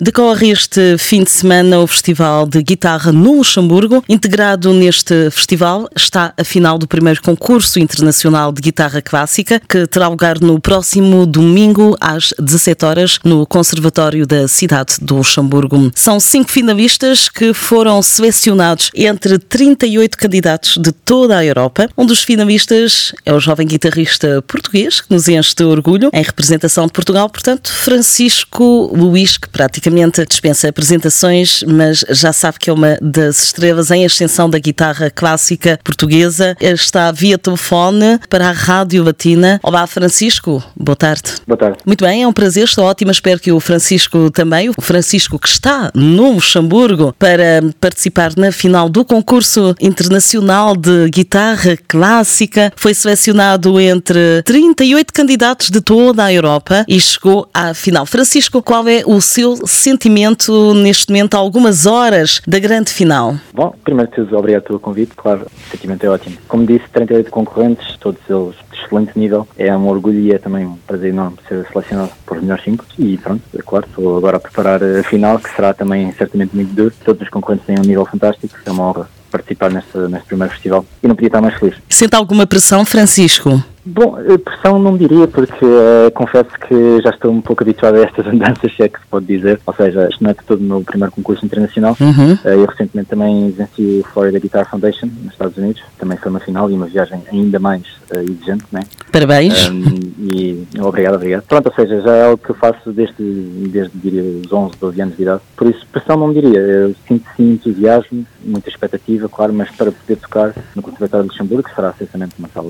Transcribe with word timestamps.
Decorre 0.00 0.50
este 0.50 0.98
fim 0.98 1.22
de 1.22 1.30
semana 1.30 1.78
o 1.78 1.86
Festival 1.86 2.46
de 2.46 2.60
Guitarra 2.62 3.12
no 3.12 3.36
Luxemburgo. 3.36 4.02
Integrado 4.08 4.72
neste 4.72 5.30
festival 5.30 5.88
está 5.94 6.34
a 6.36 6.42
final 6.42 6.78
do 6.78 6.88
primeiro 6.88 7.22
concurso 7.22 7.78
internacional 7.78 8.50
de 8.50 8.60
guitarra 8.60 9.00
clássica, 9.00 9.60
que 9.60 9.86
terá 9.86 10.08
lugar 10.08 10.40
no 10.40 10.58
próximo 10.60 11.24
domingo 11.24 11.96
às 12.00 12.34
17 12.40 12.84
horas 12.84 13.18
no 13.22 13.46
Conservatório 13.46 14.26
da 14.26 14.48
cidade 14.48 14.96
do 15.00 15.16
Luxemburgo. 15.16 15.92
São 15.94 16.18
cinco 16.18 16.50
finalistas 16.50 17.28
que 17.28 17.54
foram 17.54 18.02
selecionados 18.02 18.90
entre 18.96 19.38
38 19.38 20.18
candidatos 20.18 20.76
de 20.76 20.90
toda 20.90 21.38
a 21.38 21.44
Europa. 21.44 21.88
Um 21.96 22.04
dos 22.04 22.24
finalistas 22.24 23.12
é 23.24 23.32
o 23.32 23.38
jovem 23.38 23.66
guitarrista 23.66 24.42
português, 24.42 25.00
que 25.00 25.12
nos 25.12 25.28
enche 25.28 25.54
de 25.54 25.62
orgulho, 25.62 26.10
em 26.12 26.22
representação 26.22 26.86
de 26.86 26.92
Portugal, 26.92 27.30
portanto, 27.30 27.72
Francisco 27.72 28.90
Luís, 28.92 29.36
que 29.36 29.48
praticamente 29.48 29.83
praticamente 29.84 30.24
dispensa 30.24 30.68
apresentações, 30.68 31.62
mas 31.62 32.04
já 32.08 32.32
sabe 32.32 32.58
que 32.58 32.70
é 32.70 32.72
uma 32.72 32.96
das 33.02 33.42
estrelas 33.42 33.90
em 33.90 34.06
ascensão 34.06 34.48
da 34.48 34.58
guitarra 34.58 35.10
clássica 35.10 35.78
portuguesa. 35.84 36.56
Está 36.58 37.12
via 37.12 37.36
telefone 37.36 38.18
para 38.30 38.48
a 38.48 38.52
Rádio 38.52 39.04
Latina. 39.04 39.60
Olá, 39.62 39.86
Francisco. 39.86 40.64
Boa 40.74 40.96
tarde. 40.96 41.34
Boa 41.46 41.58
tarde. 41.58 41.78
Muito 41.84 42.02
bem, 42.02 42.22
é 42.22 42.26
um 42.26 42.32
prazer, 42.32 42.64
estou 42.64 42.84
ótima. 42.84 43.12
Espero 43.12 43.38
que 43.38 43.52
o 43.52 43.60
Francisco 43.60 44.30
também, 44.30 44.70
o 44.70 44.80
Francisco 44.80 45.38
que 45.38 45.48
está 45.48 45.90
no 45.94 46.32
Luxemburgo 46.32 47.14
para 47.18 47.60
participar 47.78 48.32
na 48.38 48.50
final 48.50 48.88
do 48.88 49.04
concurso 49.04 49.74
internacional 49.78 50.74
de 50.74 51.10
guitarra 51.10 51.76
clássica. 51.86 52.72
Foi 52.74 52.94
selecionado 52.94 53.78
entre 53.78 54.42
38 54.44 55.12
candidatos 55.12 55.68
de 55.68 55.82
toda 55.82 56.24
a 56.24 56.32
Europa 56.32 56.86
e 56.88 56.98
chegou 56.98 57.46
à 57.52 57.74
final. 57.74 58.06
Francisco, 58.06 58.62
qual 58.62 58.88
é 58.88 59.02
o 59.04 59.20
seu 59.20 59.58
sentimento 59.74 60.74
neste 60.74 61.10
momento, 61.10 61.34
algumas 61.34 61.86
horas 61.86 62.40
da 62.46 62.58
grande 62.58 62.90
final? 62.90 63.36
Bom, 63.52 63.74
primeiro 63.84 64.10
de 64.10 64.16
tudo, 64.16 64.36
obrigado 64.36 64.62
pelo 64.62 64.78
convite, 64.78 65.12
claro, 65.16 65.46
o 65.46 65.70
sentimento 65.70 66.04
é 66.04 66.08
ótimo. 66.08 66.36
Como 66.48 66.66
disse, 66.66 66.84
38 66.92 67.30
concorrentes, 67.30 67.96
todos 67.98 68.20
eles 68.28 68.54
de 68.72 68.84
excelente 68.84 69.18
nível, 69.18 69.46
é 69.56 69.74
um 69.76 69.88
orgulho 69.88 70.18
e 70.18 70.32
é 70.32 70.38
também 70.38 70.66
um 70.66 70.76
prazer 70.86 71.10
enorme 71.10 71.36
ser 71.48 71.66
selecionado 71.72 72.10
por 72.26 72.36
os 72.36 72.42
melhores 72.42 72.64
5 72.64 72.84
e 72.98 73.18
pronto, 73.18 73.42
é 73.56 73.62
claro, 73.62 73.86
estou 73.88 74.16
agora 74.16 74.36
a 74.36 74.40
preparar 74.40 74.82
a 74.82 75.02
final, 75.02 75.38
que 75.38 75.54
será 75.54 75.72
também 75.72 76.12
certamente 76.12 76.54
muito 76.54 76.74
duro. 76.74 76.94
Todos 77.04 77.22
os 77.22 77.28
concorrentes 77.28 77.66
têm 77.66 77.78
um 77.78 77.82
nível 77.82 78.06
fantástico, 78.06 78.56
é 78.64 78.70
uma 78.70 78.88
honra 78.88 79.08
participar 79.30 79.70
neste, 79.70 79.98
neste 79.98 80.28
primeiro 80.28 80.52
festival 80.52 80.86
e 81.02 81.08
não 81.08 81.14
podia 81.14 81.28
estar 81.28 81.40
mais 81.40 81.54
feliz. 81.58 81.76
Sente 81.88 82.14
alguma 82.14 82.46
pressão, 82.46 82.84
Francisco? 82.84 83.62
Bom, 83.86 84.16
pressão 84.42 84.78
não 84.78 84.96
diria, 84.96 85.28
porque 85.28 85.64
uh, 85.64 86.10
confesso 86.14 86.48
que 86.66 87.02
já 87.02 87.10
estou 87.10 87.30
um 87.30 87.42
pouco 87.42 87.62
habituado 87.62 87.96
a 87.96 88.04
estas 88.04 88.26
andanças, 88.32 88.74
se 88.74 88.82
é 88.82 88.88
que 88.88 88.98
se 88.98 89.06
pode 89.06 89.26
dizer. 89.26 89.60
Ou 89.66 89.74
seja, 89.74 90.08
isto 90.08 90.24
não 90.24 90.30
é 90.30 90.34
todo 90.34 90.58
o 90.60 90.62
meu 90.62 90.82
primeiro 90.82 91.12
concurso 91.12 91.44
internacional. 91.44 91.94
Uhum. 92.00 92.32
Uh, 92.32 92.48
eu 92.48 92.64
recentemente 92.64 93.10
também 93.10 93.50
venci 93.50 94.00
o 94.02 94.08
Florida 94.08 94.38
Guitar 94.38 94.68
Foundation 94.70 95.06
nos 95.22 95.32
Estados 95.32 95.56
Unidos. 95.58 95.82
Também 95.98 96.16
foi 96.16 96.30
uma 96.30 96.40
final 96.40 96.70
e 96.70 96.74
uma 96.74 96.86
viagem 96.86 97.22
ainda 97.30 97.58
mais 97.58 97.82
uh, 98.10 98.20
exigente, 98.20 98.64
né? 98.72 98.80
Parabéns. 99.12 99.68
Um, 99.68 99.84
e 100.18 100.66
obrigado, 100.80 101.16
obrigado. 101.16 101.42
Pronto, 101.42 101.66
ou 101.66 101.74
seja, 101.74 102.00
já 102.00 102.14
é 102.14 102.24
algo 102.24 102.38
que 102.38 102.50
eu 102.50 102.54
faço 102.54 102.90
desde, 102.90 103.22
desde 103.68 103.92
diria, 103.98 104.22
os 104.22 104.50
11, 104.50 104.76
12 104.80 105.02
anos 105.02 105.16
de 105.16 105.22
idade. 105.22 105.42
Por 105.54 105.68
isso, 105.68 105.86
pressão 105.92 106.16
não 106.16 106.32
diria. 106.32 106.58
Eu 106.58 106.94
sinto 107.06 107.26
sim 107.36 107.52
entusiasmo, 107.52 108.24
muita 108.42 108.70
expectativa, 108.70 109.28
claro, 109.28 109.52
mas 109.52 109.70
para 109.70 109.92
poder 109.92 110.16
tocar 110.16 110.54
no 110.74 110.80
Conservatório 110.80 111.26
de 111.26 111.32
Luxemburgo, 111.32 111.68
que 111.68 111.74
será 111.74 111.92
certamente 111.92 112.34
uma 112.38 112.48
sala 112.48 112.68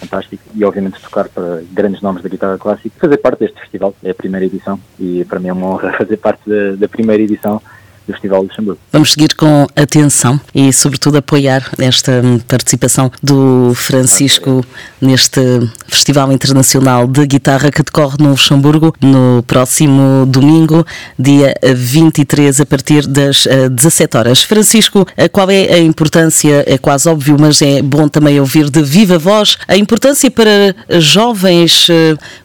fantástica 0.00 0.13
fantástico 0.14 0.42
e 0.54 0.64
obviamente 0.64 1.00
tocar 1.00 1.28
para 1.28 1.62
grandes 1.72 2.00
nomes 2.00 2.22
da 2.22 2.28
guitarra 2.28 2.58
clássica, 2.58 2.94
fazer 2.98 3.16
parte 3.18 3.40
deste 3.40 3.60
festival, 3.60 3.94
é 4.02 4.10
a 4.10 4.14
primeira 4.14 4.46
edição 4.46 4.78
e 4.98 5.24
para 5.24 5.40
mim 5.40 5.48
é 5.48 5.52
uma 5.52 5.66
honra 5.66 5.92
fazer 5.98 6.16
parte 6.16 6.48
da, 6.48 6.76
da 6.76 6.88
primeira 6.88 7.22
edição 7.22 7.60
do 8.06 8.12
Festival 8.12 8.40
de 8.40 8.48
Luxemburgo. 8.48 8.80
Vamos 8.92 9.12
seguir 9.12 9.34
com 9.34 9.66
atenção 9.74 10.40
e, 10.54 10.72
sobretudo, 10.72 11.18
apoiar 11.18 11.70
esta 11.78 12.22
participação 12.46 13.10
do 13.22 13.72
Francisco 13.74 14.64
neste 15.00 15.40
Festival 15.88 16.32
Internacional 16.32 17.06
de 17.06 17.26
Guitarra 17.26 17.70
que 17.70 17.82
decorre 17.82 18.16
no 18.20 18.30
Luxemburgo 18.30 18.94
no 19.00 19.42
próximo 19.46 20.26
domingo, 20.26 20.86
dia 21.18 21.54
23, 21.62 22.60
a 22.60 22.66
partir 22.66 23.06
das 23.06 23.46
17 23.70 24.16
horas. 24.16 24.42
Francisco, 24.42 25.06
qual 25.32 25.50
é 25.50 25.74
a 25.74 25.78
importância? 25.78 26.64
É 26.66 26.76
quase 26.78 27.08
óbvio, 27.08 27.36
mas 27.38 27.62
é 27.62 27.80
bom 27.82 28.08
também 28.08 28.38
ouvir 28.40 28.70
de 28.70 28.82
viva 28.82 29.18
voz 29.18 29.56
a 29.68 29.76
importância 29.76 30.30
para 30.30 30.74
jovens 31.00 31.88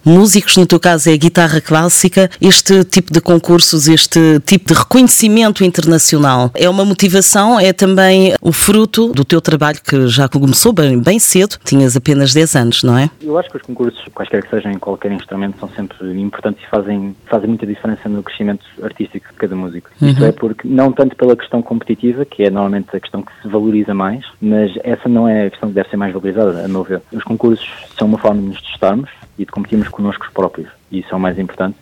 músicos, 0.03 0.57
no 0.57 0.65
teu 0.65 0.79
caso 0.79 1.09
é 1.09 1.13
a 1.13 1.17
guitarra 1.17 1.59
clássica, 1.59 2.29
este 2.41 2.83
tipo 2.83 3.11
de 3.11 3.19
concursos, 3.19 3.87
este 3.87 4.39
tipo 4.45 4.73
de 4.73 4.79
reconhecimento 4.79 5.48
internacional. 5.63 6.51
É 6.53 6.69
uma 6.69 6.85
motivação, 6.85 7.59
é 7.59 7.73
também 7.73 8.33
o 8.41 8.51
fruto 8.51 9.11
do 9.13 9.23
teu 9.23 9.41
trabalho 9.41 9.79
que 9.81 10.07
já 10.07 10.27
começou 10.27 10.73
bem, 10.73 10.99
bem 10.99 11.19
cedo, 11.19 11.57
tinhas 11.63 11.95
apenas 11.95 12.33
10 12.33 12.55
anos, 12.55 12.83
não 12.83 12.97
é? 12.97 13.09
Eu 13.21 13.37
acho 13.37 13.49
que 13.49 13.57
os 13.57 13.63
concursos, 13.63 14.03
quaisquer 14.13 14.43
que 14.43 14.49
sejam 14.49 14.71
em 14.71 14.79
qualquer 14.79 15.11
instrumento, 15.11 15.59
são 15.59 15.69
sempre 15.69 16.19
importantes 16.19 16.63
e 16.63 16.69
fazem, 16.69 17.15
fazem 17.25 17.49
muita 17.49 17.65
diferença 17.65 18.07
no 18.07 18.23
crescimento 18.23 18.65
artístico 18.81 19.27
de 19.29 19.35
cada 19.35 19.55
músico. 19.55 19.89
Uhum. 20.01 20.09
Isto 20.09 20.25
é 20.25 20.31
porque, 20.31 20.67
não 20.67 20.91
tanto 20.91 21.15
pela 21.15 21.35
questão 21.35 21.61
competitiva, 21.61 22.25
que 22.25 22.43
é 22.43 22.49
normalmente 22.49 22.95
a 22.95 22.99
questão 22.99 23.21
que 23.21 23.31
se 23.41 23.47
valoriza 23.47 23.93
mais, 23.93 24.25
mas 24.41 24.71
essa 24.83 25.07
não 25.09 25.27
é 25.27 25.47
a 25.47 25.49
questão 25.49 25.69
que 25.69 25.75
deve 25.75 25.89
ser 25.89 25.97
mais 25.97 26.13
valorizada, 26.13 26.65
a 26.65 26.67
meu 26.67 26.83
ver. 26.83 27.01
Os 27.11 27.23
concursos 27.23 27.69
são 27.97 28.07
uma 28.07 28.17
forma 28.17 28.41
de 28.41 28.47
nos 28.47 28.61
testarmos 28.61 29.09
e 29.37 29.45
de 29.45 29.51
competirmos 29.51 29.87
connosco 29.89 30.27
próprios, 30.33 30.67
e 30.91 30.99
isso 30.99 31.09
é 31.11 31.15
o 31.15 31.19
mais 31.19 31.37
importante 31.37 31.75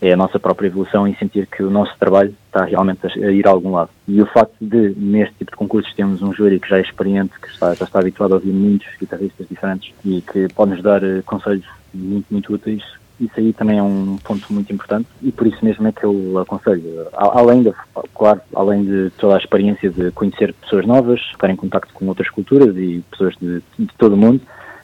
é 0.00 0.12
a 0.12 0.16
nossa 0.16 0.38
própria 0.38 0.66
evolução 0.66 1.08
e 1.08 1.14
sentir 1.16 1.46
que 1.46 1.62
o 1.62 1.70
nosso 1.70 1.92
trabalho 1.98 2.34
está 2.54 2.64
realmente 2.64 3.06
a, 3.06 3.30
ir 3.30 3.46
a 3.46 3.50
algum 3.50 3.72
lado. 3.72 3.90
E 4.06 4.22
o 4.22 4.26
facto 4.26 4.54
de, 4.60 4.94
neste 4.96 5.34
tipo 5.34 5.50
de 5.50 5.56
concursos, 5.56 5.92
temos 5.94 6.22
um 6.22 6.32
júri 6.32 6.60
que 6.60 6.68
já 6.68 6.78
é 6.78 6.82
experiente, 6.82 7.32
que 7.40 7.48
está, 7.48 7.74
já 7.74 7.84
está 7.84 7.98
habituado 7.98 8.32
a 8.32 8.34
ouvir 8.36 8.52
muitos 8.52 8.88
guitarristas 8.98 9.48
diferentes 9.48 9.92
e 10.04 10.22
que 10.22 10.48
pode 10.54 10.72
nos 10.72 10.82
dar 10.82 11.02
uh, 11.02 11.22
conselhos 11.24 11.66
muito, 11.92 12.26
muito 12.30 12.54
úteis, 12.54 12.82
isso 13.20 13.32
aí 13.36 13.52
também 13.52 13.78
é 13.78 13.82
um 13.82 14.16
ponto 14.24 14.52
muito 14.52 14.72
importante 14.72 15.06
e 15.22 15.30
por 15.30 15.46
isso 15.46 15.64
mesmo 15.64 15.86
é 15.86 15.92
que 15.92 16.04
eu 16.04 16.36
aconselho, 16.38 17.06
além 17.12 17.62
de, 17.62 17.72
claro, 18.12 18.40
além 18.54 18.84
de 18.84 19.10
toda 19.18 19.36
a 19.36 19.38
experiência 19.38 19.88
de 19.88 20.10
conhecer 20.10 20.52
pessoas 20.54 20.84
novas, 20.84 21.20
estar 21.32 21.48
em 21.48 21.54
contato 21.54 21.88
com 21.94 22.06
outras 22.08 22.28
culturas 22.28 22.76
e 22.76 23.04
pessoas 23.10 23.34
de, 23.40 23.62
de 23.78 23.86
todo 23.96 24.14
o 24.14 24.16
mundo, 24.16 24.40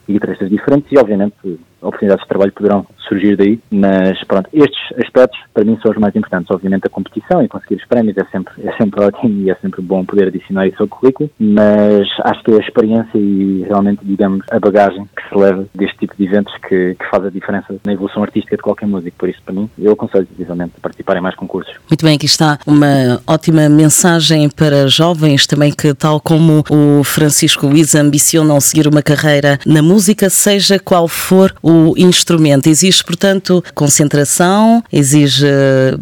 e 0.06 0.12
guitarristas 0.12 0.48
diferentes 0.48 0.90
e 0.92 0.98
obviamente 0.98 1.34
oportunidades 1.80 2.22
de 2.22 2.28
trabalho 2.28 2.52
poderão 2.52 2.86
surgir 3.10 3.36
daí, 3.36 3.58
mas 3.70 4.22
pronto, 4.24 4.48
estes 4.52 4.78
aspectos 5.04 5.38
para 5.52 5.64
mim 5.64 5.76
são 5.82 5.90
os 5.90 5.98
mais 5.98 6.14
importantes. 6.14 6.50
Obviamente 6.50 6.86
a 6.86 6.90
competição 6.90 7.42
e 7.42 7.48
conseguir 7.48 7.74
os 7.74 7.86
prémios 7.86 8.16
é 8.16 8.24
sempre, 8.30 8.54
é 8.64 8.72
sempre 8.76 9.04
ótimo 9.04 9.42
e 9.42 9.50
é 9.50 9.54
sempre 9.56 9.82
bom 9.82 10.04
poder 10.04 10.28
adicionar 10.28 10.66
isso 10.66 10.80
ao 10.80 10.88
currículo, 10.88 11.28
mas 11.38 12.08
acho 12.24 12.42
que 12.44 12.52
é 12.52 12.54
a 12.54 12.58
experiência 12.58 13.18
e 13.18 13.64
realmente, 13.66 14.00
digamos, 14.04 14.46
a 14.50 14.58
bagagem 14.58 15.04
que 15.16 15.28
se 15.28 15.36
leva 15.36 15.66
deste 15.74 15.98
tipo 15.98 16.14
de 16.16 16.24
eventos 16.24 16.54
que, 16.68 16.94
que 16.94 17.10
faz 17.10 17.24
a 17.24 17.30
diferença 17.30 17.74
na 17.84 17.92
evolução 17.92 18.22
artística 18.22 18.56
de 18.56 18.62
qualquer 18.62 18.86
músico. 18.86 19.16
Por 19.18 19.28
isso, 19.28 19.40
para 19.44 19.54
mim, 19.54 19.68
eu 19.78 19.92
aconselho 19.92 20.28
visualmente 20.38 20.72
a 20.78 20.80
participar 20.80 21.16
em 21.16 21.20
mais 21.20 21.34
concursos. 21.34 21.74
Muito 21.88 22.04
bem, 22.04 22.14
aqui 22.14 22.26
está 22.26 22.58
uma 22.66 23.20
ótima 23.26 23.68
mensagem 23.68 24.48
para 24.48 24.86
jovens 24.86 25.46
também 25.46 25.72
que, 25.72 25.92
tal 25.94 26.20
como 26.20 26.64
o 26.70 27.02
Francisco 27.02 27.66
Luiz, 27.66 27.94
ambicionam 27.94 28.60
seguir 28.60 28.86
uma 28.86 29.02
carreira 29.02 29.58
na 29.66 29.82
música, 29.82 30.30
seja 30.30 30.78
qual 30.78 31.08
for 31.08 31.52
o 31.62 31.94
instrumento. 31.96 32.68
Exige, 33.00 33.04
portanto, 33.04 33.64
concentração, 33.74 34.82
exige 34.92 35.46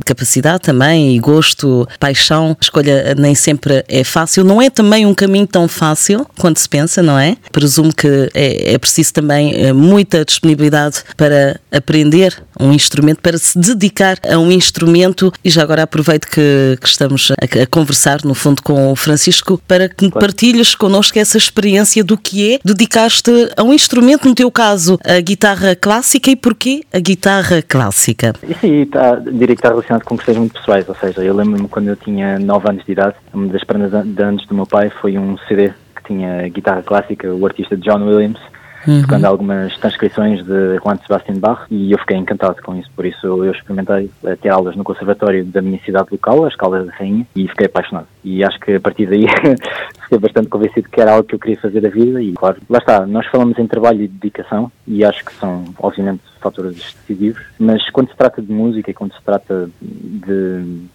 capacidade 0.04 0.62
também 0.62 1.14
e 1.14 1.18
gosto, 1.18 1.88
paixão. 1.98 2.56
A 2.58 2.64
escolha 2.64 3.14
nem 3.16 3.34
sempre 3.34 3.84
é 3.88 4.04
fácil. 4.04 4.44
Não 4.44 4.60
é 4.60 4.70
também 4.70 5.06
um 5.06 5.14
caminho 5.14 5.46
tão 5.46 5.68
fácil 5.68 6.26
quanto 6.38 6.60
se 6.60 6.68
pensa, 6.68 7.02
não 7.02 7.18
é? 7.18 7.36
Presumo 7.52 7.92
que 7.94 8.30
é, 8.34 8.74
é 8.74 8.78
preciso 8.78 9.12
também 9.12 9.54
eh, 9.54 9.72
muita 9.72 10.24
disponibilidade 10.24 11.02
para 11.16 11.60
aprender 11.70 12.42
um 12.60 12.72
instrumento, 12.72 13.20
para 13.20 13.38
se 13.38 13.58
dedicar 13.58 14.18
a 14.28 14.38
um 14.38 14.50
instrumento. 14.50 15.32
E 15.44 15.50
já 15.50 15.62
agora 15.62 15.82
aproveito 15.82 16.26
que, 16.26 16.78
que 16.80 16.88
estamos 16.88 17.30
a, 17.30 17.62
a, 17.62 17.66
conversar, 17.66 18.24
no 18.24 18.34
fundo, 18.34 18.62
com 18.62 18.92
o 18.92 18.96
Francisco, 18.96 19.60
para 19.66 19.88
que 19.88 20.10
claro. 20.10 20.18
partilhes 20.18 20.74
connosco 20.74 21.18
essa 21.18 21.38
experiência 21.38 22.02
do 22.02 22.16
que 22.16 22.54
é 22.54 22.60
dedicar-te 22.64 23.30
a 23.56 23.62
um 23.62 23.72
instrumento, 23.72 24.28
no 24.28 24.34
teu 24.34 24.50
caso, 24.50 24.98
a 25.04 25.20
guitarra 25.20 25.76
clássica 25.76 26.30
e 26.30 26.36
porquê 26.36 26.82
a 26.92 26.98
guitarra 26.98 27.62
clássica? 27.62 28.32
Isso 28.42 28.64
aí 28.64 28.82
está, 28.82 29.16
diria 29.16 29.48
que 29.48 29.52
está 29.54 29.68
relacionado 29.68 30.04
com 30.04 30.16
questões 30.16 30.38
muito 30.38 30.54
pessoais, 30.54 30.88
ou 30.88 30.94
seja, 30.94 31.22
eu 31.22 31.34
lembro-me 31.34 31.68
quando 31.68 31.88
eu 31.88 31.96
tinha 31.96 32.38
9 32.38 32.68
anos 32.68 32.84
de 32.84 32.92
idade, 32.92 33.16
uma 33.32 33.48
das 33.48 33.64
prendas 33.64 34.06
de 34.06 34.22
anos 34.22 34.46
do 34.46 34.54
meu 34.54 34.66
pai 34.66 34.90
foi 35.00 35.18
um 35.18 35.36
CD 35.46 35.72
tinha 36.08 36.48
guitarra 36.48 36.82
clássica, 36.82 37.32
o 37.32 37.44
artista 37.46 37.76
John 37.76 38.02
Williams, 38.06 38.40
uhum. 38.88 39.02
tocando 39.02 39.24
algumas 39.24 39.76
transcrições 39.78 40.44
de 40.44 40.78
Juan 40.82 40.96
Sebastian 40.96 41.36
Bach 41.36 41.66
e 41.70 41.92
eu 41.92 41.98
fiquei 41.98 42.16
encantado 42.16 42.56
com 42.62 42.76
isso, 42.76 42.90
por 42.94 43.04
isso 43.06 43.26
eu 43.26 43.50
experimentei 43.52 44.10
ter 44.40 44.48
aulas 44.48 44.76
no 44.76 44.84
conservatório 44.84 45.44
da 45.44 45.62
minha 45.62 45.80
cidade 45.84 46.08
local, 46.10 46.46
as 46.46 46.56
Caldas 46.56 46.86
da 46.86 46.92
Rainha, 46.92 47.26
e 47.36 47.46
fiquei 47.48 47.66
apaixonado. 47.66 48.06
E 48.24 48.44
acho 48.44 48.58
que 48.60 48.74
a 48.74 48.80
partir 48.80 49.06
daí 49.06 49.26
fiquei 50.02 50.18
bastante 50.18 50.48
convencido 50.48 50.88
que 50.88 51.00
era 51.00 51.12
algo 51.12 51.24
que 51.24 51.34
eu 51.34 51.38
queria 51.38 51.60
fazer 51.60 51.80
da 51.80 51.88
vida 51.88 52.22
e 52.22 52.32
claro, 52.32 52.56
lá 52.68 52.78
está, 52.78 53.06
nós 53.06 53.26
falamos 53.26 53.58
em 53.58 53.66
trabalho 53.66 54.02
e 54.02 54.08
dedicação 54.08 54.70
e 54.86 55.04
acho 55.04 55.24
que 55.24 55.34
são 55.34 55.64
obviamente 55.78 56.22
fatores 56.40 56.76
decisivos, 56.76 57.42
mas 57.58 57.88
quando 57.90 58.10
se 58.10 58.16
trata 58.16 58.40
de 58.40 58.52
música 58.52 58.90
e 58.90 58.94
quando 58.94 59.12
se 59.12 59.22
trata 59.22 59.68
de 59.80 60.88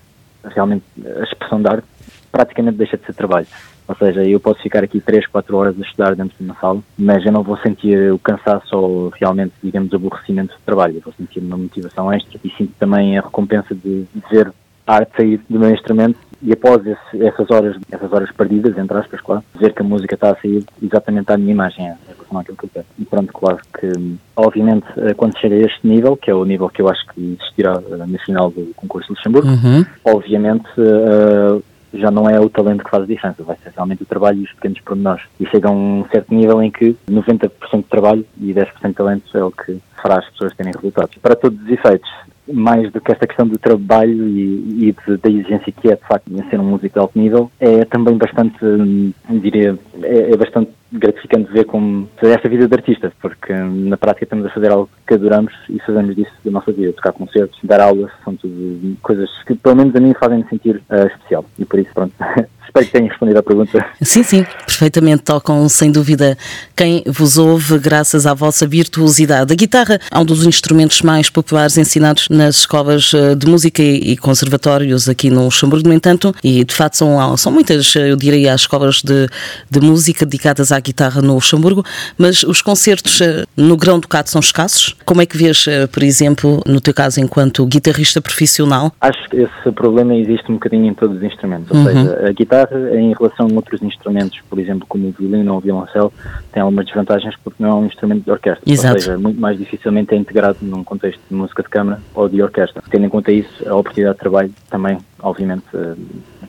realmente 0.45 0.83
a 1.05 1.23
expressão 1.23 1.61
de 1.61 1.69
arte, 1.69 1.87
praticamente 2.31 2.77
deixa 2.77 2.97
de 2.97 3.05
ser 3.05 3.13
trabalho. 3.13 3.47
Ou 3.87 3.95
seja, 3.95 4.23
eu 4.23 4.39
posso 4.39 4.61
ficar 4.61 4.83
aqui 4.83 4.99
3, 4.99 5.27
4 5.27 5.57
horas 5.57 5.75
a 5.77 5.81
estudar 5.81 6.15
dentro 6.15 6.37
de 6.37 6.43
uma 6.43 6.55
sala, 6.55 6.79
mas 6.97 7.25
eu 7.25 7.31
não 7.31 7.43
vou 7.43 7.57
sentir 7.57 8.11
o 8.11 8.19
cansaço 8.19 8.75
ou 8.75 9.09
realmente, 9.09 9.53
digamos, 9.61 9.91
o 9.91 9.95
aborrecimento 9.95 10.53
do 10.53 10.61
trabalho. 10.65 10.95
Eu 10.95 11.01
vou 11.01 11.13
sentir 11.13 11.39
uma 11.39 11.57
motivação 11.57 12.11
extra 12.11 12.39
e 12.43 12.49
sinto 12.51 12.73
também 12.79 13.17
a 13.17 13.21
recompensa 13.21 13.75
de 13.75 14.05
ver 14.31 14.51
a 14.85 14.95
arte 14.95 15.15
sair 15.15 15.41
do 15.49 15.59
meu 15.59 15.71
instrumento 15.71 16.19
e 16.41 16.51
após 16.51 16.85
esse, 16.85 17.25
essas 17.25 17.49
horas 17.49 17.77
essas 17.89 18.11
horas 18.11 18.29
perdidas, 18.31 18.77
entre 18.77 18.97
aspas, 18.97 19.21
claro, 19.21 19.43
ver 19.57 19.73
que 19.73 19.81
a 19.81 19.85
música 19.85 20.15
está 20.15 20.31
a 20.31 20.35
sair 20.35 20.65
exatamente 20.81 21.31
à 21.31 21.37
minha 21.37 21.53
imagem, 21.53 21.85
em 21.85 22.13
relação 22.13 22.37
àquilo 22.37 22.57
que 22.57 22.65
eu 22.65 22.69
quero. 22.73 22.85
E 22.99 23.05
pronto, 23.05 23.31
claro 23.31 23.59
que, 23.79 24.17
obviamente, 24.35 24.85
eh, 24.97 25.13
quando 25.13 25.39
chega 25.39 25.55
a 25.55 25.59
este 25.59 25.87
nível, 25.87 26.17
que 26.17 26.29
é 26.29 26.33
o 26.33 26.43
nível 26.43 26.67
que 26.67 26.81
eu 26.81 26.89
acho 26.89 27.01
que 27.13 27.37
existirá 27.39 27.79
uh, 27.79 28.05
no 28.05 28.19
final 28.19 28.51
do 28.51 28.73
concurso 28.75 29.07
de 29.07 29.13
Luxemburgo, 29.13 29.47
uhum. 29.47 29.85
obviamente 30.03 30.67
uh, 30.77 31.63
já 31.93 32.09
não 32.09 32.29
é 32.29 32.39
o 32.39 32.49
talento 32.49 32.83
que 32.83 32.89
faz 32.89 33.03
a 33.03 33.07
diferença, 33.07 33.43
vai 33.43 33.57
ser 33.57 33.71
realmente 33.75 34.03
o 34.03 34.05
trabalho 34.05 34.39
e 34.39 34.43
os 34.43 34.51
pequenos 34.53 34.79
pormenores. 34.81 35.23
E 35.39 35.45
chega 35.47 35.69
a 35.69 35.71
um 35.71 36.05
certo 36.11 36.33
nível 36.33 36.61
em 36.61 36.71
que 36.71 36.95
90% 37.09 37.51
de 37.77 37.83
trabalho 37.83 38.25
e 38.39 38.53
10% 38.53 38.87
de 38.87 38.93
talento 38.93 39.37
é 39.37 39.43
o 39.43 39.51
que 39.51 39.79
fará 40.01 40.19
as 40.19 40.29
pessoas 40.29 40.55
terem 40.55 40.73
resultados. 40.73 41.15
Para 41.17 41.35
todos 41.35 41.61
os 41.61 41.69
efeitos, 41.69 42.09
mais 42.51 42.91
do 42.91 42.99
que 42.99 43.11
esta 43.11 43.25
questão 43.25 43.47
do 43.47 43.57
trabalho 43.57 44.27
e, 44.27 44.89
e 44.89 45.17
da 45.17 45.29
exigência 45.29 45.71
que 45.71 45.89
é, 45.89 45.95
de 45.95 46.05
facto, 46.05 46.29
ser 46.49 46.59
um 46.59 46.65
músico 46.65 46.93
de 46.93 46.99
alto 46.99 47.17
nível, 47.17 47.51
é 47.59 47.85
também 47.85 48.17
bastante, 48.17 48.63
hum, 48.65 49.13
diria, 49.29 49.77
é, 50.01 50.31
é 50.31 50.37
bastante 50.37 50.71
gratificante 50.93 51.51
ver 51.51 51.65
como 51.65 52.07
esta 52.21 52.47
vida 52.47 52.67
de 52.67 52.73
artista, 52.73 53.11
porque 53.21 53.51
hum, 53.51 53.89
na 53.89 53.97
prática 53.97 54.25
estamos 54.25 54.45
a 54.45 54.49
fazer 54.49 54.71
algo 54.71 54.89
que 55.07 55.15
adoramos 55.15 55.53
e 55.69 55.79
fazemos 55.79 56.15
disso 56.15 56.31
da 56.45 56.51
nossa 56.51 56.71
vida, 56.71 56.93
tocar 56.93 57.13
concertos, 57.13 57.59
dar 57.63 57.81
aulas, 57.81 58.11
são 58.23 58.35
tudo 58.35 58.95
coisas 59.01 59.29
que 59.45 59.55
pelo 59.55 59.75
menos 59.75 59.95
a 59.95 59.99
mim 59.99 60.13
fazem-me 60.19 60.47
sentir 60.49 60.81
uh, 60.89 61.07
especial 61.07 61.45
e 61.57 61.65
por 61.65 61.79
isso 61.79 61.89
pronto 61.93 62.13
Espero 62.73 62.87
que 62.87 62.91
tenha 62.91 63.09
respondido 63.09 63.37
à 63.37 63.43
pergunta. 63.43 63.85
Sim, 64.01 64.23
sim, 64.23 64.45
perfeitamente. 64.65 65.21
Tocam 65.21 65.69
sem 65.69 65.91
dúvida 65.91 66.35
quem 66.75 67.03
vos 67.05 67.37
ouve, 67.37 67.77
graças 67.77 68.25
à 68.25 68.33
vossa 68.33 68.65
virtuosidade. 68.65 69.53
A 69.53 69.55
guitarra 69.55 69.99
é 70.11 70.17
um 70.17 70.25
dos 70.25 70.43
instrumentos 70.43 71.03
mais 71.03 71.29
populares 71.29 71.77
ensinados 71.77 72.27
nas 72.29 72.57
escolas 72.57 73.13
eh, 73.13 73.35
de 73.35 73.45
música 73.45 73.83
e 73.83 74.17
conservatórios 74.17 75.07
aqui 75.07 75.29
no 75.29 75.45
Luxemburgo, 75.45 75.87
no 75.87 75.93
entanto, 75.93 76.33
e 76.43 76.65
de 76.65 76.73
facto 76.73 76.95
são, 76.95 77.37
são 77.37 77.51
muitas, 77.51 77.93
eu 77.95 78.15
diria, 78.15 78.53
as 78.53 78.61
escolas 78.61 79.03
de, 79.03 79.27
de 79.69 79.79
música 79.79 80.25
dedicadas 80.25 80.71
à 80.71 80.77
guitarra 80.83 81.21
no 81.21 81.35
Luxemburgo, 81.35 81.83
mas 82.17 82.43
os 82.43 82.61
concertos 82.61 83.21
eh, 83.21 83.45
no 83.55 83.77
grão 83.77 83.99
ducado 83.99 84.29
são 84.29 84.39
escassos. 84.39 84.95
Como 85.05 85.21
é 85.21 85.25
que 85.25 85.37
vês, 85.37 85.65
eh, 85.67 85.87
por 85.87 86.03
exemplo, 86.03 86.61
no 86.65 86.79
teu 86.81 86.93
caso, 86.93 87.19
enquanto 87.19 87.65
guitarrista 87.65 88.21
profissional? 88.21 88.91
Acho 89.01 89.29
que 89.29 89.37
esse 89.37 89.71
problema 89.71 90.15
existe 90.15 90.51
um 90.51 90.55
bocadinho 90.55 90.85
em 90.85 90.93
todos 90.93 91.17
os 91.17 91.23
instrumentos, 91.23 91.71
ou 91.71 91.77
uhum. 91.77 91.85
seja, 91.85 92.27
a 92.27 92.31
guitarra 92.31 92.77
em 92.95 93.13
relação 93.13 93.47
a 93.47 93.53
outros 93.53 93.81
instrumentos, 93.81 94.39
por 94.49 94.59
exemplo, 94.59 94.85
como 94.87 95.07
o 95.07 95.11
violino 95.11 95.51
ou 95.53 95.57
o 95.57 95.61
violoncelo, 95.61 96.13
tem 96.51 96.61
algumas 96.61 96.85
desvantagens 96.85 97.35
porque 97.43 97.61
não 97.61 97.69
é 97.69 97.73
um 97.75 97.85
instrumento 97.85 98.23
de 98.23 98.31
orquestra. 98.31 98.63
Exato. 98.65 98.95
Ou 98.95 98.99
seja, 98.99 99.17
muito 99.17 99.39
mais 99.39 99.57
dificilmente 99.57 100.13
é 100.13 100.17
integrado 100.17 100.57
num 100.61 100.83
contexto 100.83 101.21
de 101.29 101.35
música 101.35 101.63
de 101.63 101.69
câmara 101.69 102.01
ou 102.13 102.27
de 102.27 102.41
orquestra. 102.41 102.83
Tendo 102.89 103.05
em 103.05 103.09
conta 103.09 103.31
isso, 103.31 103.67
a 103.67 103.75
oportunidade 103.75 104.15
de 104.15 104.19
trabalho 104.19 104.51
também, 104.69 104.97
obviamente, 105.21 105.63
eh, 105.73 105.95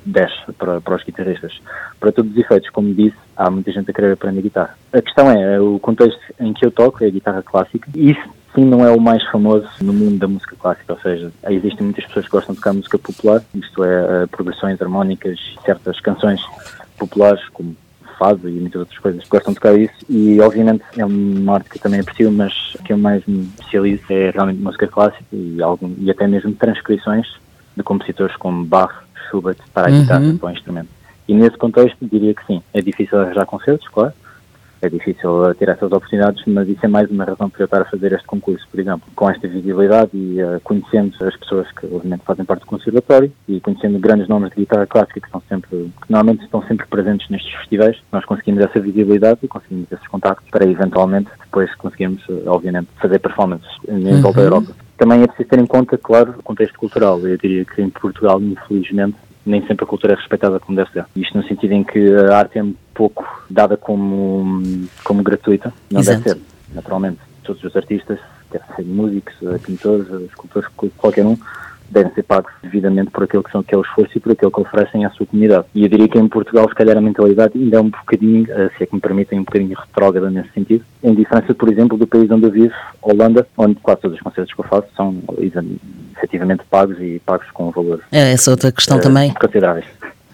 desce 0.04 0.52
para, 0.58 0.80
para 0.80 0.96
os 0.96 1.04
guitarristas. 1.04 1.60
Para 1.98 2.12
todos 2.12 2.32
os 2.32 2.38
efeitos, 2.38 2.70
como 2.70 2.94
disse, 2.94 3.16
há 3.36 3.50
muita 3.50 3.72
gente 3.72 3.90
a 3.90 3.94
querer 3.94 4.12
aprender 4.12 4.42
guitarra. 4.42 4.76
A 4.92 5.00
questão 5.02 5.30
é, 5.30 5.60
o 5.60 5.78
contexto 5.78 6.20
em 6.38 6.52
que 6.52 6.64
eu 6.64 6.70
toco 6.70 7.02
é 7.02 7.06
a 7.06 7.10
guitarra 7.10 7.42
clássica, 7.42 7.88
e 7.94 8.10
isso 8.12 8.28
sim 8.54 8.64
não 8.64 8.84
é 8.84 8.90
o 8.90 9.00
mais 9.00 9.22
famoso 9.30 9.68
no 9.80 9.92
mundo 9.92 10.18
da 10.18 10.28
música 10.28 10.54
clássica, 10.56 10.92
ou 10.92 11.00
seja, 11.00 11.32
existem 11.48 11.84
muitas 11.84 12.04
pessoas 12.06 12.26
que 12.26 12.30
gostam 12.30 12.54
de 12.54 12.60
tocar 12.60 12.72
música 12.72 12.98
popular, 12.98 13.42
isto 13.54 13.84
é, 13.84 14.24
uh, 14.24 14.28
progressões 14.28 14.80
harmónicas, 14.80 15.38
certas 15.64 15.98
canções 16.00 16.40
populares, 16.96 17.42
como 17.48 17.74
fado 18.16 18.48
e 18.48 18.52
muitas 18.52 18.80
outras 18.80 18.98
coisas 18.98 19.28
gostam 19.28 19.52
de 19.52 19.60
tocar 19.60 19.76
isso 19.76 19.94
e 20.08 20.40
obviamente 20.40 20.84
é 20.96 21.04
uma 21.04 21.54
arte 21.54 21.68
que 21.68 21.78
eu 21.78 21.82
também 21.82 22.00
aprecio, 22.00 22.30
mas 22.30 22.52
que 22.84 22.92
eu 22.92 22.98
mais 22.98 23.24
me 23.26 23.42
especializo 23.58 24.02
é 24.10 24.30
realmente 24.30 24.60
música 24.60 24.86
clássica 24.86 25.24
e, 25.32 25.60
algum, 25.60 25.92
e 25.98 26.10
até 26.10 26.26
mesmo 26.26 26.52
transcrições 26.54 27.26
de 27.76 27.82
compositores 27.82 28.36
como 28.36 28.64
Bach, 28.64 28.92
Schubert 29.28 29.58
para 29.72 29.88
a 29.88 29.90
uhum. 29.90 30.00
guitarra, 30.00 30.34
para 30.38 30.48
o 30.48 30.52
instrumento. 30.52 30.88
E 31.26 31.34
nesse 31.34 31.56
contexto 31.56 31.96
diria 32.02 32.34
que 32.34 32.44
sim, 32.46 32.62
é 32.72 32.80
difícil 32.80 33.18
arranjar 33.18 33.46
concertos, 33.46 33.88
claro, 33.88 34.12
é 34.84 34.88
difícil 34.88 35.54
ter 35.54 35.68
essas 35.68 35.90
oportunidades, 35.90 36.42
mas 36.46 36.68
isso 36.68 36.84
é 36.84 36.88
mais 36.88 37.10
uma 37.10 37.24
razão 37.24 37.48
para 37.48 37.62
eu 37.62 37.64
estar 37.64 37.80
a 37.80 37.84
fazer 37.86 38.12
este 38.12 38.26
concurso, 38.26 38.66
por 38.70 38.78
exemplo, 38.78 39.08
com 39.16 39.30
esta 39.30 39.48
visibilidade 39.48 40.10
e 40.12 40.42
uh, 40.42 40.60
conhecendo 40.62 41.14
as 41.22 41.34
pessoas 41.36 41.66
que 41.72 41.86
obviamente 41.86 42.22
fazem 42.24 42.44
parte 42.44 42.60
do 42.60 42.66
conservatório 42.66 43.32
e 43.48 43.60
conhecendo 43.60 43.98
grandes 43.98 44.28
nomes 44.28 44.50
de 44.50 44.56
guitarra 44.56 44.86
clássica 44.86 45.20
que, 45.20 45.26
estão 45.26 45.42
sempre, 45.48 45.70
que 45.70 46.12
normalmente 46.12 46.44
estão 46.44 46.62
sempre 46.66 46.86
presentes 46.86 47.28
nestes 47.30 47.52
festivais, 47.54 47.96
nós 48.12 48.24
conseguimos 48.26 48.62
essa 48.62 48.78
visibilidade 48.78 49.40
e 49.42 49.48
conseguimos 49.48 49.90
esses 49.90 50.06
contactos 50.06 50.48
para 50.50 50.66
eventualmente 50.66 51.30
depois 51.42 51.74
conseguirmos, 51.76 52.22
eh, 52.28 52.42
obviamente, 52.46 52.88
fazer 53.00 53.18
performances 53.20 53.68
em 53.88 54.20
volta 54.20 54.40
da 54.42 54.48
uhum. 54.48 54.54
Europa. 54.54 54.83
Também 54.96 55.22
é 55.22 55.26
preciso 55.26 55.48
ter 55.48 55.58
em 55.58 55.66
conta, 55.66 55.98
claro, 55.98 56.34
o 56.38 56.42
contexto 56.42 56.78
cultural. 56.78 57.18
Eu 57.20 57.36
diria 57.36 57.64
que 57.64 57.82
em 57.82 57.90
Portugal, 57.90 58.40
infelizmente, 58.40 59.16
nem 59.44 59.66
sempre 59.66 59.84
a 59.84 59.88
cultura 59.88 60.14
é 60.14 60.16
respeitada 60.16 60.60
como 60.60 60.76
deve 60.76 60.90
ser. 60.92 61.04
Isto 61.16 61.36
no 61.36 61.44
sentido 61.44 61.72
em 61.72 61.84
que 61.84 62.14
a 62.14 62.38
arte 62.38 62.58
é 62.58 62.62
um 62.62 62.74
pouco 62.94 63.24
dada 63.50 63.76
como, 63.76 64.62
como 65.02 65.22
gratuita, 65.22 65.72
não 65.90 66.00
Exato. 66.00 66.22
deve 66.22 66.30
ser, 66.30 66.42
naturalmente. 66.74 67.18
Todos 67.42 67.62
os 67.62 67.76
artistas, 67.76 68.18
quer 68.50 68.62
ser 68.74 68.84
músicos, 68.84 69.34
pintores, 69.62 70.06
escultores, 70.28 70.68
qualquer 70.96 71.26
um, 71.26 71.36
devem 71.94 72.12
ser 72.12 72.24
pagos 72.24 72.52
devidamente 72.62 73.10
por 73.10 73.22
aquilo 73.22 73.42
que, 73.42 73.50
são, 73.50 73.62
que 73.62 73.74
é 73.74 73.78
o 73.78 73.82
esforço 73.82 74.16
e 74.16 74.20
por 74.20 74.32
aquilo 74.32 74.50
que 74.50 74.60
oferecem 74.60 75.04
à 75.04 75.10
sua 75.10 75.26
comunidade. 75.26 75.66
E 75.74 75.84
eu 75.84 75.88
diria 75.88 76.08
que 76.08 76.18
em 76.18 76.28
Portugal, 76.28 76.68
se 76.68 76.74
calhar, 76.74 76.96
a 76.96 77.00
mentalidade 77.00 77.56
ainda 77.56 77.76
é 77.76 77.80
um 77.80 77.88
bocadinho, 77.88 78.46
eh, 78.50 78.70
se 78.76 78.82
é 78.82 78.86
que 78.86 78.94
me 78.94 79.00
permitem, 79.00 79.38
um 79.38 79.44
bocadinho 79.44 79.76
retrógrada 79.78 80.30
nesse 80.30 80.50
sentido, 80.50 80.84
em 81.02 81.14
diferença, 81.14 81.54
por 81.54 81.72
exemplo, 81.72 81.96
do 81.96 82.06
país 82.06 82.30
onde 82.30 82.46
eu 82.46 82.50
vivo, 82.50 82.74
Holanda, 83.00 83.46
onde 83.56 83.76
quase 83.76 84.00
todos 84.02 84.16
os 84.16 84.22
concertos 84.22 84.52
que 84.52 84.60
eu 84.60 84.64
faço 84.64 84.88
são 84.96 85.14
efetivamente 86.16 86.64
pagos 86.68 86.98
e 87.00 87.20
pagos 87.24 87.50
com 87.52 87.70
valores. 87.70 88.04
É 88.10 88.32
essa 88.32 88.50
outra 88.50 88.72
questão 88.72 88.98
uh, 88.98 89.00
também. 89.00 89.32
Consideráveis. 89.34 89.86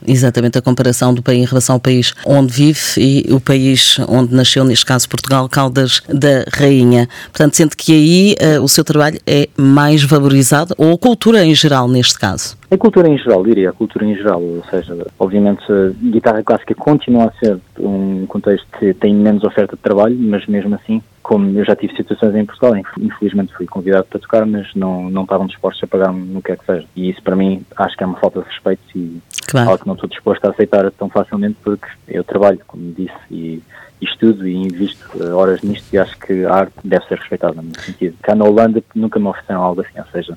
Exatamente, 0.06 0.58
a 0.58 0.62
comparação 0.62 1.12
do 1.14 1.22
país 1.22 1.40
em 1.40 1.44
relação 1.44 1.74
ao 1.74 1.80
país 1.80 2.14
onde 2.26 2.52
vive 2.52 2.80
e 2.96 3.32
o 3.32 3.40
país 3.40 3.98
onde 4.08 4.34
nasceu, 4.34 4.64
neste 4.64 4.84
caso 4.84 5.08
Portugal, 5.08 5.48
Caldas 5.48 6.02
da 6.08 6.44
Rainha. 6.52 7.08
Portanto, 7.30 7.56
sente 7.56 7.76
que 7.76 7.92
aí 7.92 8.56
uh, 8.58 8.62
o 8.62 8.68
seu 8.68 8.84
trabalho 8.84 9.18
é 9.26 9.48
mais 9.56 10.02
valorizado, 10.02 10.74
ou 10.76 10.94
a 10.94 10.98
cultura 10.98 11.44
em 11.44 11.54
geral, 11.54 11.88
neste 11.88 12.18
caso? 12.18 12.58
A 12.70 12.76
cultura 12.76 13.08
em 13.08 13.18
geral, 13.18 13.42
diria, 13.42 13.70
a 13.70 13.72
cultura 13.72 14.04
em 14.04 14.14
geral, 14.14 14.40
ou 14.40 14.62
seja, 14.70 14.96
obviamente 15.18 15.60
a 15.70 15.90
guitarra 16.10 16.42
clássica 16.42 16.74
continua 16.74 17.26
a 17.26 17.32
ser 17.32 17.58
um 17.78 18.26
contexto 18.26 18.66
que 18.78 18.94
tem 18.94 19.14
menos 19.14 19.42
oferta 19.42 19.74
de 19.74 19.82
trabalho, 19.82 20.16
mas 20.18 20.46
mesmo 20.46 20.74
assim, 20.76 21.02
como 21.30 21.58
eu 21.58 21.64
já 21.64 21.74
tive 21.74 21.96
situações 21.96 22.34
em 22.34 22.44
Portugal, 22.44 22.76
infelizmente 23.00 23.52
fui 23.54 23.66
convidado 23.66 24.04
para 24.04 24.20
tocar, 24.20 24.46
mas 24.46 24.72
não, 24.74 25.10
não 25.10 25.22
estavam 25.22 25.46
dispostos 25.46 25.82
a 25.82 25.86
pagar-me 25.86 26.26
no 26.26 26.42
que 26.42 26.52
é 26.52 26.56
que 26.56 26.64
seja. 26.64 26.84
E 26.96 27.10
isso 27.10 27.22
para 27.22 27.36
mim 27.36 27.62
acho 27.76 27.96
que 27.96 28.02
é 28.02 28.06
uma 28.06 28.18
falta 28.18 28.40
de 28.40 28.46
respeito 28.46 28.82
e 28.94 29.20
claro. 29.50 29.70
algo 29.70 29.82
que 29.82 29.86
não 29.86 29.94
estou 29.94 30.08
disposto 30.08 30.44
a 30.44 30.50
aceitar 30.50 30.90
tão 30.92 31.08
facilmente 31.08 31.56
porque 31.62 31.86
eu 32.08 32.24
trabalho, 32.24 32.60
como 32.66 32.92
disse, 32.92 33.14
e, 33.30 33.62
e 34.00 34.04
estudo 34.04 34.46
e 34.46 34.54
invisto 34.54 35.06
uh, 35.16 35.36
horas 35.36 35.62
nisto 35.62 35.86
e 35.92 35.98
acho 35.98 36.18
que 36.18 36.44
a 36.44 36.54
arte 36.54 36.74
deve 36.82 37.04
ser 37.06 37.18
respeitada 37.18 37.60
nesse 37.62 37.86
sentido. 37.86 38.16
Cá 38.22 38.34
na 38.34 38.44
Holanda 38.44 38.82
nunca 38.94 39.18
me 39.18 39.26
ofereceram 39.26 39.62
algo 39.62 39.80
assim, 39.80 39.98
ou 39.98 40.06
seja, 40.12 40.36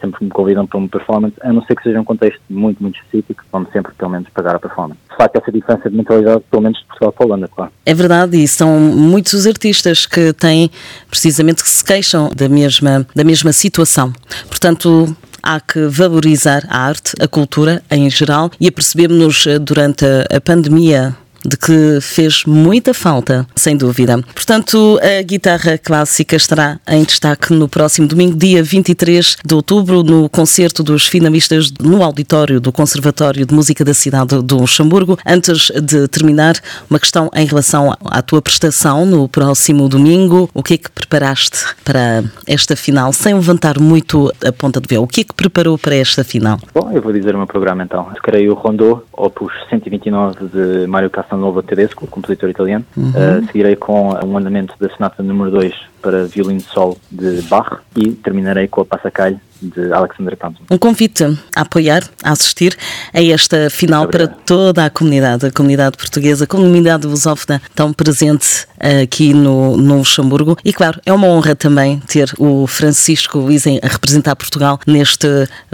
sempre 0.00 0.18
que 0.18 0.24
me 0.24 0.30
convidam 0.30 0.66
para 0.66 0.78
uma 0.78 0.88
performance, 0.88 1.36
a 1.42 1.52
não 1.52 1.62
ser 1.64 1.76
que 1.76 1.82
seja 1.82 2.00
um 2.00 2.04
contexto 2.04 2.40
muito, 2.48 2.82
muito 2.82 2.98
específico, 2.98 3.44
vão 3.52 3.66
sempre 3.72 3.92
pelo 3.92 4.10
menos 4.10 4.28
pagar 4.30 4.56
a 4.56 4.58
performance. 4.58 4.98
De 5.10 5.16
facto, 5.16 5.36
essa 5.36 5.52
diferença 5.52 5.90
de 5.90 5.96
mentalidade, 5.96 6.42
pelo 6.50 6.62
menos 6.62 6.78
de 6.78 6.86
Portugal 6.86 7.12
para 7.12 7.24
a 7.24 7.26
Holanda, 7.26 7.48
claro. 7.48 7.72
É 7.84 7.94
verdade, 7.94 8.42
e 8.42 8.48
são 8.48 8.78
muitos 8.80 9.34
os 9.34 9.46
artistas 9.46 10.06
que 10.06 10.32
têm, 10.32 10.70
precisamente, 11.08 11.62
que 11.62 11.68
se 11.68 11.84
queixam 11.84 12.30
da 12.34 12.48
mesma, 12.48 13.06
da 13.14 13.22
mesma 13.22 13.52
situação. 13.52 14.12
Portanto, 14.48 15.14
há 15.42 15.60
que 15.60 15.86
valorizar 15.86 16.66
a 16.68 16.86
arte, 16.86 17.14
a 17.20 17.28
cultura 17.28 17.82
em 17.90 18.08
geral 18.10 18.50
e 18.60 18.68
apercebemos-nos 18.68 19.46
eh, 19.46 19.58
durante 19.58 20.04
a 20.04 20.40
pandemia 20.40 21.16
de 21.44 21.56
que 21.56 21.98
fez 22.00 22.44
muita 22.46 22.92
falta, 22.92 23.46
sem 23.54 23.76
dúvida. 23.76 24.22
Portanto, 24.34 24.98
a 25.02 25.22
guitarra 25.22 25.78
clássica 25.78 26.36
estará 26.36 26.78
em 26.88 27.04
destaque 27.04 27.52
no 27.52 27.68
próximo 27.68 28.06
domingo, 28.06 28.36
dia 28.36 28.62
23 28.62 29.36
de 29.44 29.54
outubro, 29.54 30.02
no 30.02 30.28
concerto 30.28 30.82
dos 30.82 31.06
finalistas 31.06 31.72
no 31.80 32.02
auditório 32.02 32.60
do 32.60 32.72
Conservatório 32.72 33.46
de 33.46 33.54
Música 33.54 33.84
da 33.84 33.94
cidade 33.94 34.42
do 34.42 34.58
Luxemburgo. 34.58 35.18
Antes 35.26 35.70
de 35.82 36.08
terminar, 36.08 36.54
uma 36.88 36.98
questão 36.98 37.30
em 37.34 37.46
relação 37.46 37.96
à 38.04 38.22
tua 38.22 38.42
prestação 38.42 39.06
no 39.06 39.28
próximo 39.28 39.88
domingo. 39.88 40.48
O 40.54 40.62
que 40.62 40.74
é 40.74 40.78
que 40.78 40.90
preparaste 40.90 41.58
para 41.84 42.22
esta 42.46 42.76
final, 42.76 43.12
sem 43.12 43.34
levantar 43.34 43.78
muito 43.78 44.32
a 44.44 44.52
ponta 44.52 44.80
de 44.80 44.88
véu? 44.88 45.02
O 45.02 45.06
que 45.06 45.22
é 45.22 45.24
que 45.24 45.34
preparou 45.34 45.78
para 45.78 45.94
esta 45.94 46.24
final? 46.24 46.58
Bom, 46.74 46.90
eu 46.92 47.02
vou 47.02 47.12
dizer 47.12 47.34
o 47.34 47.38
meu 47.38 47.46
programa 47.46 47.82
então. 47.82 48.04
Tocarei 48.14 48.48
o 48.48 48.54
Rondô, 48.54 49.02
opus 49.12 49.52
129 49.68 50.48
de 50.48 50.86
Mário 50.86 51.10
Casanova 51.30 51.62
Tedesco, 51.62 52.06
compositor 52.08 52.50
italiano. 52.50 52.84
Uhum. 52.96 53.10
Uh, 53.10 53.46
seguirei 53.46 53.76
com 53.76 54.10
um 54.24 54.36
andamento 54.36 54.74
da 54.80 54.88
sonata 54.90 55.22
número 55.22 55.50
2 55.52 55.74
para 56.02 56.24
violino 56.24 56.60
solo 56.60 56.96
de 57.10 57.40
Bach 57.42 57.80
e 57.96 58.10
terminarei 58.10 58.66
com 58.66 58.80
a 58.80 58.84
Passacalho 58.84 59.40
de 59.60 59.92
Alexander 59.92 60.36
Thompson. 60.36 60.64
Um 60.70 60.78
convite 60.78 61.24
a 61.54 61.62
apoiar, 61.62 62.02
a 62.22 62.32
assistir 62.32 62.76
a 63.12 63.22
esta 63.22 63.70
final 63.70 64.08
para 64.08 64.26
toda 64.26 64.84
a 64.84 64.90
comunidade, 64.90 65.46
a 65.46 65.50
comunidade 65.50 65.96
portuguesa, 65.96 66.44
a 66.44 66.46
comunidade 66.46 67.06
lusófona 67.06 67.60
tão 67.74 67.92
presente 67.92 68.66
aqui 69.02 69.34
no, 69.34 69.76
no 69.76 69.98
Luxemburgo. 69.98 70.56
E 70.64 70.72
claro, 70.72 71.00
é 71.04 71.12
uma 71.12 71.26
honra 71.26 71.54
também 71.54 72.00
ter 72.00 72.32
o 72.38 72.66
Francisco 72.66 73.38
Luizen 73.38 73.78
a 73.82 73.88
representar 73.88 74.34
Portugal 74.36 74.80
neste 74.86 75.28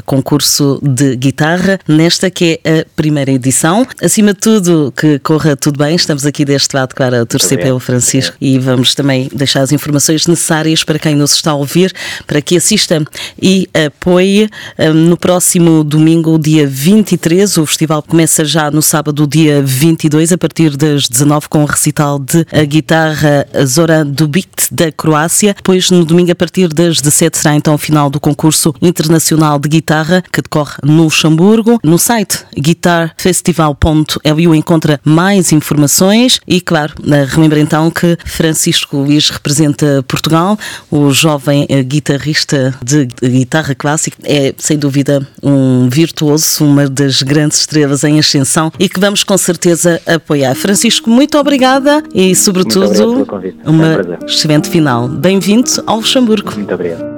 concurso 0.04 0.80
de 0.82 1.16
guitarra, 1.16 1.78
nesta 1.86 2.30
que 2.30 2.60
é 2.64 2.80
a 2.80 2.86
primeira 2.96 3.30
edição. 3.30 3.86
Acima 4.02 4.32
de 4.32 4.40
tudo, 4.40 4.92
que 4.96 5.18
corra 5.20 5.56
tudo 5.56 5.78
bem. 5.78 5.94
Estamos 5.94 6.26
aqui 6.26 6.44
deste 6.44 6.74
lado, 6.74 6.94
claro, 6.94 7.22
a 7.22 7.26
torcer 7.26 7.58
pelo 7.58 7.78
Francisco 7.78 8.36
e 8.40 8.58
vamos 8.58 8.94
também 8.94 9.28
deixar 9.32 9.60
as 9.60 9.72
informações 9.72 10.26
necessárias 10.26 10.82
para 10.82 10.98
quem 10.98 11.14
nos 11.14 11.32
está 11.32 11.52
a 11.52 11.54
ouvir, 11.54 11.92
para 12.26 12.40
que 12.42 12.56
assista 12.56 13.04
e 13.40 13.68
apoie 13.84 14.48
um, 14.78 14.92
no 14.92 15.16
próximo 15.16 15.84
domingo, 15.84 16.38
dia 16.38 16.66
23. 16.66 17.56
O 17.58 17.66
festival 17.66 18.02
começa 18.02 18.44
já 18.44 18.70
no 18.70 18.80
sábado, 18.80 19.26
dia 19.26 19.62
22, 19.62 20.32
a 20.32 20.38
partir 20.38 20.76
das 20.76 21.08
19 21.08 21.48
com 21.48 21.62
o 21.62 21.66
recital 21.66 22.18
de 22.18 22.44
guitarra 22.66 23.46
Zora 23.64 24.04
Dubit 24.04 24.72
da 24.72 24.90
Croácia. 24.90 25.54
Depois, 25.54 25.90
no 25.90 26.04
domingo, 26.04 26.32
a 26.32 26.34
partir 26.34 26.68
das 26.68 27.00
17, 27.00 27.38
será 27.38 27.54
então 27.54 27.74
o 27.74 27.78
final 27.78 28.08
do 28.08 28.20
concurso 28.20 28.74
internacional 28.80 29.58
de 29.58 29.68
guitarra 29.68 30.22
que 30.32 30.40
decorre 30.40 30.76
no 30.82 31.04
Luxemburgo. 31.04 31.78
No 31.82 31.98
site 31.98 32.44
guitarfestival.lu 32.56 34.54
encontra 34.54 35.00
mais 35.04 35.52
informações 35.52 36.40
e, 36.46 36.60
claro, 36.60 36.94
relembra 37.28 37.60
então 37.60 37.90
que 37.90 38.16
Francisco 38.24 38.96
Luís 38.96 39.30
representa 39.30 40.04
Portugal, 40.06 40.58
o 40.90 41.10
jovem 41.10 41.66
eh, 41.68 41.82
guitarrista 41.82 42.74
de 42.82 43.06
guitarra 43.22 43.65
guitarra 43.66 43.74
clássica 43.74 44.16
é, 44.24 44.54
sem 44.56 44.78
dúvida, 44.78 45.26
um 45.42 45.88
virtuoso, 45.88 46.64
uma 46.64 46.88
das 46.88 47.22
grandes 47.22 47.58
estrelas 47.58 48.04
em 48.04 48.18
ascensão 48.18 48.70
e 48.78 48.88
que 48.88 49.00
vamos 49.00 49.24
com 49.24 49.36
certeza 49.36 50.00
apoiar. 50.06 50.54
Francisco, 50.54 51.10
muito 51.10 51.38
obrigada 51.38 52.02
e, 52.14 52.34
sobretudo, 52.34 53.26
uma 53.64 54.20
um 54.22 54.26
excelente 54.26 54.68
final. 54.68 55.08
Bem-vindo 55.08 55.66
ao 55.86 55.96
Luxemburgo. 55.96 56.52
Muito 56.54 56.74
obrigado. 56.74 57.15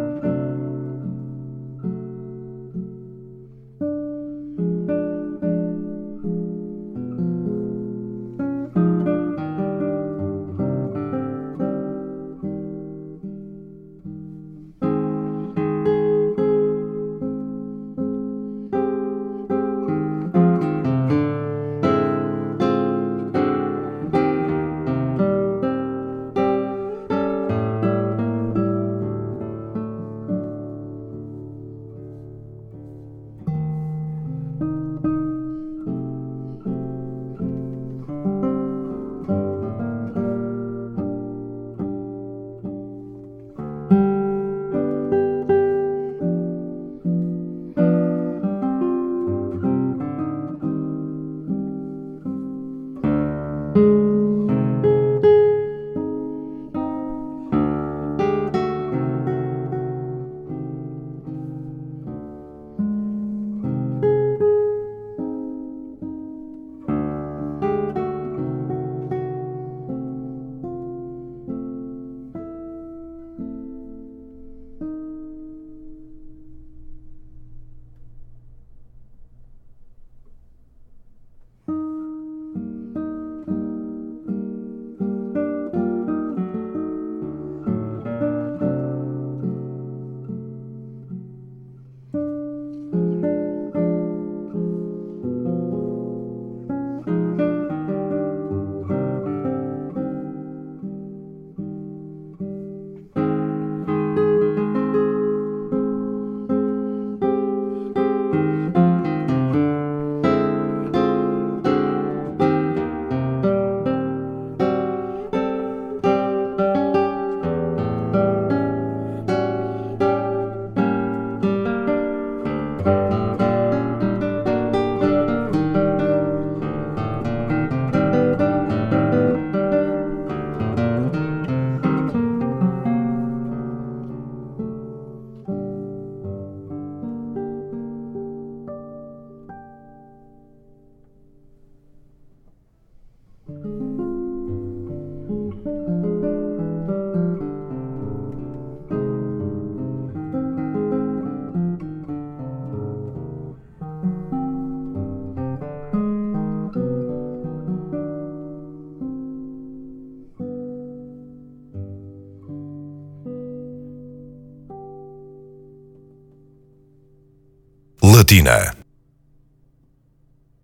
Latina. 168.29 168.78